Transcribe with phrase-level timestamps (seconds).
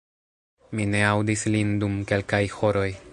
[0.79, 2.89] Mi ne aŭdis lin dum kelkaj horoj